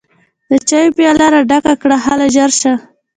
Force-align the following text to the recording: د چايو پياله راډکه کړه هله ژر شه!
د 0.49 0.51
چايو 0.69 0.95
پياله 0.97 1.27
راډکه 1.33 1.73
کړه 1.81 1.97
هله 2.05 2.25
ژر 2.35 2.51
شه! 2.61 2.73